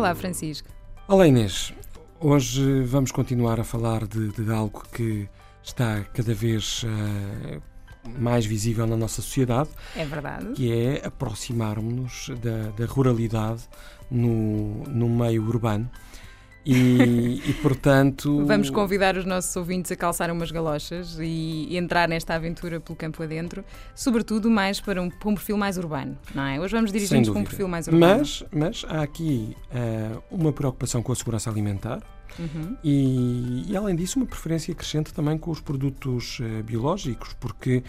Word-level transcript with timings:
Olá, 0.00 0.14
Francisco. 0.14 0.66
Olá, 1.06 1.28
Inês. 1.28 1.74
Hoje 2.18 2.84
vamos 2.84 3.12
continuar 3.12 3.60
a 3.60 3.64
falar 3.64 4.06
de, 4.06 4.28
de 4.28 4.50
algo 4.50 4.82
que 4.90 5.28
está 5.62 6.02
cada 6.14 6.32
vez 6.32 6.84
uh, 6.84 7.62
mais 8.18 8.46
visível 8.46 8.86
na 8.86 8.96
nossa 8.96 9.20
sociedade. 9.20 9.68
É 9.94 10.06
verdade. 10.06 10.54
Que 10.54 10.72
é 10.72 11.06
aproximarmos-nos 11.06 12.30
da, 12.40 12.70
da, 12.70 12.90
ruralidade 12.90 13.68
no, 14.10 14.84
no 14.84 15.06
meio 15.06 15.46
urbano. 15.46 15.86
E, 16.64 17.40
e, 17.46 17.52
portanto. 17.62 18.44
Vamos 18.44 18.70
convidar 18.70 19.16
os 19.16 19.24
nossos 19.24 19.54
ouvintes 19.56 19.90
a 19.90 19.96
calçar 19.96 20.30
umas 20.30 20.50
galochas 20.50 21.18
e 21.20 21.76
entrar 21.76 22.08
nesta 22.08 22.34
aventura 22.34 22.80
pelo 22.80 22.96
campo 22.96 23.22
adentro, 23.22 23.64
sobretudo 23.94 24.50
mais 24.50 24.80
para 24.80 25.00
um, 25.00 25.08
para 25.08 25.28
um 25.28 25.34
perfil 25.34 25.56
mais 25.56 25.78
urbano, 25.78 26.18
não 26.34 26.44
é? 26.44 26.60
Hoje 26.60 26.74
vamos 26.74 26.92
dirigir-nos 26.92 27.28
para 27.28 27.38
um 27.38 27.44
perfil 27.44 27.68
mais 27.68 27.86
urbano. 27.86 28.18
Mas, 28.18 28.44
mas 28.52 28.84
há 28.88 29.02
aqui 29.02 29.56
uh, 29.70 30.22
uma 30.30 30.52
preocupação 30.52 31.02
com 31.02 31.12
a 31.12 31.16
segurança 31.16 31.50
alimentar. 31.50 32.02
Uhum. 32.38 32.76
E, 32.84 33.64
e, 33.68 33.76
além 33.76 33.96
disso, 33.96 34.18
uma 34.18 34.26
preferência 34.26 34.74
crescente 34.74 35.12
também 35.12 35.36
com 35.36 35.50
os 35.50 35.60
produtos 35.60 36.38
uh, 36.40 36.62
biológicos, 36.62 37.34
porque 37.34 37.82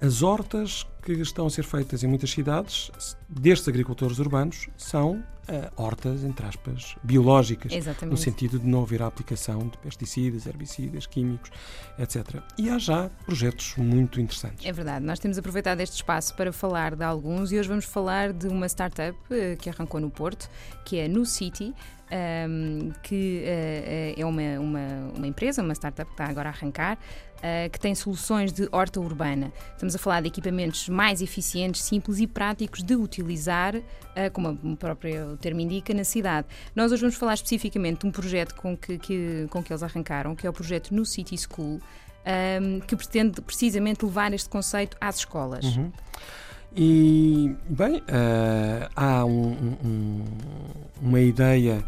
as 0.00 0.22
hortas 0.22 0.86
que 1.14 1.22
estão 1.22 1.46
a 1.46 1.50
ser 1.50 1.64
feitas 1.64 2.02
em 2.02 2.06
muitas 2.06 2.30
cidades, 2.30 2.90
destes 3.28 3.68
agricultores 3.68 4.18
urbanos, 4.18 4.68
são 4.76 5.22
uh, 5.48 5.82
hortas, 5.82 6.24
entre 6.24 6.46
aspas, 6.46 6.96
biológicas. 7.02 7.72
Exatamente. 7.72 8.10
No 8.12 8.16
sentido 8.16 8.58
de 8.58 8.66
não 8.66 8.82
haver 8.82 9.02
a 9.02 9.06
aplicação 9.06 9.68
de 9.68 9.78
pesticidas, 9.78 10.46
herbicidas, 10.46 11.06
químicos, 11.06 11.50
etc. 11.98 12.42
E 12.58 12.68
há 12.68 12.78
já 12.78 13.10
projetos 13.24 13.74
muito 13.76 14.20
interessantes. 14.20 14.64
É 14.64 14.72
verdade. 14.72 15.04
Nós 15.04 15.18
temos 15.18 15.38
aproveitado 15.38 15.80
este 15.80 15.96
espaço 15.96 16.34
para 16.34 16.52
falar 16.52 16.94
de 16.94 17.04
alguns 17.04 17.52
e 17.52 17.58
hoje 17.58 17.68
vamos 17.68 17.84
falar 17.84 18.32
de 18.32 18.48
uma 18.48 18.66
startup 18.66 19.16
uh, 19.16 19.56
que 19.58 19.70
arrancou 19.70 20.00
no 20.00 20.10
Porto, 20.10 20.48
que 20.84 20.98
é 20.98 21.08
No 21.08 21.24
City, 21.24 21.74
um, 22.48 22.92
que 23.02 23.42
uh, 23.44 24.20
é 24.20 24.24
uma, 24.24 24.60
uma, 24.60 25.12
uma, 25.16 25.26
empresa, 25.26 25.62
uma 25.62 25.74
startup 25.74 26.08
que 26.08 26.14
está 26.14 26.26
agora 26.26 26.48
a 26.48 26.52
arrancar, 26.52 26.98
que 27.70 27.78
tem 27.78 27.94
soluções 27.94 28.52
de 28.52 28.66
horta 28.72 28.98
urbana. 28.98 29.52
Estamos 29.72 29.94
a 29.94 29.98
falar 29.98 30.20
de 30.20 30.26
equipamentos 30.26 30.88
mais 30.96 31.20
eficientes, 31.20 31.82
simples 31.82 32.18
e 32.18 32.26
práticos 32.26 32.82
de 32.82 32.96
utilizar, 32.96 33.76
uh, 33.76 33.82
como 34.32 34.48
o 34.48 34.76
próprio 34.76 35.36
termo 35.36 35.60
indica, 35.60 35.92
na 35.92 36.04
cidade. 36.04 36.46
Nós 36.74 36.90
hoje 36.90 37.02
vamos 37.02 37.16
falar 37.16 37.34
especificamente 37.34 38.00
de 38.00 38.06
um 38.06 38.10
projeto 38.10 38.54
com 38.54 38.74
que, 38.74 38.98
que 38.98 39.46
com 39.50 39.62
que 39.62 39.70
eles 39.70 39.82
arrancaram, 39.82 40.34
que 40.34 40.46
é 40.46 40.50
o 40.50 40.52
projeto 40.54 40.94
No 40.94 41.04
City 41.04 41.36
School, 41.36 41.80
um, 42.62 42.80
que 42.80 42.96
pretende 42.96 43.42
precisamente 43.42 44.06
levar 44.06 44.32
este 44.32 44.48
conceito 44.48 44.96
às 44.98 45.16
escolas. 45.18 45.64
Uhum. 45.64 45.92
E, 46.74 47.54
bem, 47.68 47.96
uh, 47.96 48.88
há 48.96 49.24
um, 49.24 49.76
um, 49.84 50.24
uma 51.00 51.20
ideia 51.20 51.84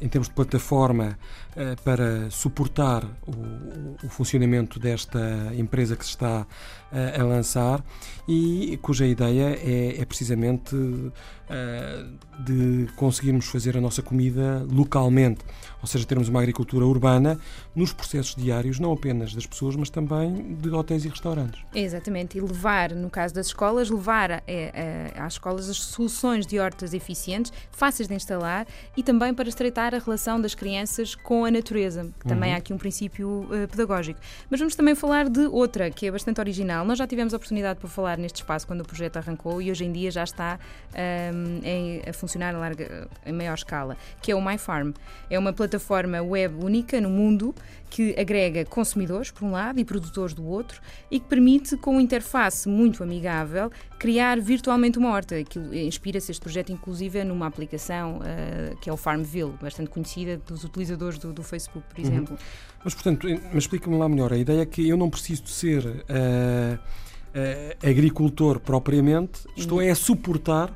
em 0.00 0.08
termos 0.08 0.28
de 0.28 0.34
plataforma 0.34 1.18
uh, 1.56 1.82
para 1.82 2.30
suportar 2.30 3.04
o, 3.26 4.06
o, 4.06 4.08
funcionamento 4.08 4.78
desta 4.78 5.52
empresa 5.56 5.96
que 5.96 6.04
se 6.04 6.10
está 6.10 6.42
uh, 6.42 7.20
a 7.20 7.24
lançar 7.24 7.84
e 8.28 8.78
cuja 8.80 9.04
ideia 9.04 9.58
é, 9.60 10.00
é 10.00 10.04
precisamente 10.04 10.76
uh, 10.76 12.42
de 12.44 12.88
conseguirmos 12.96 13.46
fazer 13.46 13.76
a 13.76 13.80
nossa 13.80 14.02
comida 14.02 14.64
localmente, 14.70 15.40
ou 15.80 15.86
seja, 15.86 16.06
termos 16.06 16.28
uma 16.28 16.40
agricultura 16.40 16.86
urbana 16.86 17.38
nos 17.74 17.92
processos 17.92 18.36
diários, 18.36 18.78
não 18.78 18.92
apenas 18.92 19.34
das 19.34 19.46
pessoas, 19.46 19.74
mas 19.74 19.90
também 19.90 20.54
de 20.54 20.70
hotéis 20.70 21.04
e 21.04 21.08
restaurantes. 21.08 21.60
Exatamente, 21.74 22.38
e 22.38 22.40
levar, 22.40 22.92
no 22.92 23.10
caso 23.10 23.34
das 23.34 23.48
escolas, 23.48 23.90
levar 23.90 24.30
a, 24.30 24.38
a, 24.38 25.26
às 25.26 25.34
escolas 25.34 25.68
as 25.68 25.76
soluções 25.76 26.46
de 26.46 26.58
hortas 26.58 26.94
eficientes, 26.94 27.52
fáceis 27.70 28.08
de 28.08 28.14
instalar 28.14 28.66
e 28.96 29.02
também 29.02 29.32
para 29.32 29.48
estreitar 29.48 29.94
a 29.94 29.98
relação 29.98 30.40
das 30.40 30.54
crianças 30.54 31.14
com 31.14 31.44
a 31.44 31.50
natureza, 31.50 32.10
que 32.20 32.28
também 32.28 32.50
uhum. 32.50 32.56
há 32.56 32.58
aqui 32.58 32.72
um 32.72 32.78
princípio 32.78 33.28
uh, 33.44 33.68
pedagógico. 33.68 34.20
Mas 34.50 34.60
vamos 34.60 34.74
também 34.74 34.94
falar 34.94 35.28
de 35.28 35.46
outra 35.46 35.90
que 35.90 36.06
é 36.06 36.10
bastante 36.10 36.40
original. 36.40 36.84
Nós 36.84 36.98
já 36.98 37.06
tivemos 37.06 37.32
a 37.32 37.36
oportunidade 37.36 37.80
para 37.80 37.88
falar 37.88 38.18
neste 38.18 38.36
espaço 38.36 38.66
quando 38.66 38.82
o 38.82 38.84
projeto 38.84 39.16
arrancou 39.16 39.62
e 39.62 39.70
hoje 39.70 39.84
em 39.84 39.92
dia 39.92 40.10
já 40.10 40.24
está 40.24 40.58
um, 40.92 40.96
ehm, 40.98 41.60
em, 41.64 42.02
a 42.08 42.12
funcionar 42.12 42.54
a, 42.54 42.58
larga, 42.58 43.08
em 43.24 43.32
maior 43.32 43.54
escala, 43.54 43.96
que 44.20 44.30
é 44.30 44.34
o 44.34 44.42
MyFarm. 44.42 44.92
É 45.30 45.38
uma 45.38 45.52
plataforma 45.52 46.20
web 46.20 46.62
única 46.62 47.00
no 47.00 47.08
mundo 47.08 47.54
que 47.92 48.18
agrega 48.18 48.64
consumidores, 48.64 49.30
por 49.30 49.44
um 49.44 49.50
lado, 49.50 49.78
e 49.78 49.84
produtores 49.84 50.32
do 50.32 50.46
outro, 50.46 50.80
e 51.10 51.20
que 51.20 51.26
permite, 51.26 51.76
com 51.76 51.90
uma 51.90 52.00
interface 52.00 52.66
muito 52.66 53.02
amigável, 53.02 53.70
criar 53.98 54.40
virtualmente 54.40 54.98
uma 54.98 55.10
horta. 55.10 55.36
Inspira-se 55.74 56.30
este 56.30 56.40
projeto, 56.40 56.72
inclusive, 56.72 57.22
numa 57.22 57.46
aplicação 57.46 58.16
uh, 58.16 58.76
que 58.78 58.88
é 58.88 58.92
o 58.92 58.96
Farmville, 58.96 59.52
bastante 59.60 59.90
conhecida 59.90 60.38
dos 60.38 60.64
utilizadores 60.64 61.18
do, 61.18 61.34
do 61.34 61.42
Facebook, 61.42 61.86
por 61.86 62.00
uhum. 62.00 62.06
exemplo. 62.06 62.32
Uhum. 62.34 62.78
Mas, 62.82 62.94
portanto, 62.94 63.26
mas 63.52 63.64
explica-me 63.64 63.98
lá 63.98 64.08
melhor. 64.08 64.32
A 64.32 64.38
ideia 64.38 64.62
é 64.62 64.66
que 64.66 64.88
eu 64.88 64.96
não 64.96 65.10
preciso 65.10 65.42
de 65.42 65.50
ser 65.50 65.84
uh, 65.84 65.92
uh, 65.92 67.86
agricultor 67.86 68.58
propriamente, 68.58 69.40
estou 69.54 69.80
uhum. 69.80 69.84
é 69.84 69.90
a 69.90 69.94
suportar 69.94 70.74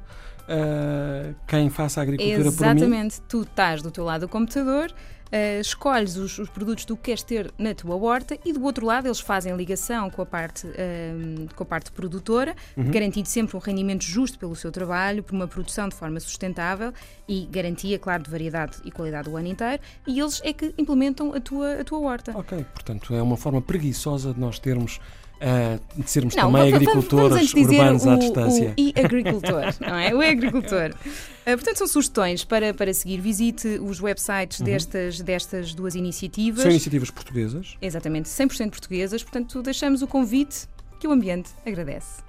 uh, 0.49 1.35
quem 1.47 1.69
faça 1.71 2.01
a 2.01 2.03
agricultura 2.03 2.49
Exatamente. 2.49 2.57
por 2.57 2.89
mim. 2.89 2.97
Exatamente. 2.97 3.21
Tu 3.23 3.43
estás 3.43 3.83
do 3.83 3.91
teu 3.91 4.05
lado 4.05 4.23
do 4.23 4.29
computador, 4.29 4.91
uh, 4.91 5.61
escolhes 5.61 6.17
os, 6.17 6.39
os, 6.39 6.49
produtos 6.49 6.85
que 6.85 6.89
tu 6.89 6.97
queres 6.97 7.23
ter 7.23 7.53
na 7.59 7.75
tua 7.75 7.97
horta 7.97 8.39
e 8.45 8.53
do 8.53 8.63
outro 8.65 8.87
lado 8.87 9.07
eles 9.07 9.21
fazem 9.21 9.55
ligação 9.57 10.11
com 10.11 10.23
a 10.23 10.27
parte, 10.27 10.67
uh, 10.67 11.55
com 11.55 11.63
a 11.63 11.67
parte 11.67 11.91
produtora, 11.93 12.55
uhum. 12.77 12.91
garantindo 12.91 13.29
sempre 13.29 13.57
um 13.57 13.61
rendimento 13.61 14.05
justo 14.05 14.39
pelo 14.39 14.55
seu 14.55 14.71
trabalho, 14.71 15.23
por 15.23 15.35
uma 15.35 15.49
produção 15.49 15.89
de 15.89 15.95
forma 15.95 16.21
sustentável 16.21 16.93
e 17.29 17.47
garantia, 17.47 17.99
claro, 17.99 18.23
de 18.23 18.31
variedade 18.31 18.79
e 18.85 18.91
qualidade 18.91 19.29
o 19.29 19.37
ano 19.37 19.49
inteiro, 19.49 19.83
e 20.07 20.21
eles 20.21 20.41
é 20.45 20.53
que 20.53 20.75
implementam 20.79 21.35
a 21.35 21.41
tua, 21.41 21.81
a 21.81 21.85
tua 21.85 21.99
horta. 22.01 22.37
Ok, 22.37 22.65
portanto 22.73 23.15
é 23.15 23.23
uma 23.23 23.37
forma 23.37 23.61
preguiçosa 23.61 24.33
de 24.33 24.41
nós 24.41 24.59
termos 24.59 25.01
uh, 25.41 26.03
de 26.03 26.11
sermos 26.11 26.35
não, 26.35 26.53
também 26.53 26.75
agricultores 26.75 27.55
urbanos 27.55 28.05
o, 28.05 28.11
à 28.11 28.17
distância. 28.17 28.75
O 28.77 28.81
e-agricultor, 28.81 29.75
não 29.81 29.97
é? 29.97 30.15
O 30.15 30.23
e-agricultor. 30.23 30.91
Uh, 30.91 31.45
portanto, 31.45 31.79
são 31.79 31.87
sugestões 31.87 32.45
para, 32.45 32.75
para 32.75 32.93
seguir. 32.93 33.21
Visite 33.21 33.67
os 33.81 34.01
websites 34.01 34.61
uhum. 34.61 34.67
destas, 34.67 35.21
destas 35.21 35.75
duas 35.75 35.95
iniciativas. 35.95 36.63
São 36.63 36.71
iniciativas 36.71 37.11
portuguesas. 37.11 37.77
Exatamente, 37.81 38.29
100% 38.29 38.71
portuguesas. 38.71 39.23
Portanto, 39.23 39.63
deixamos 39.63 40.03
o 40.03 40.07
convite 40.07 40.69
que 40.99 41.07
o 41.07 41.13
ambiente 41.13 41.51
agradece. 41.65 42.23